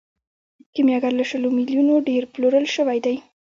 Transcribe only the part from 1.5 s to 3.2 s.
میلیونو ډیر پلورل شوی دی.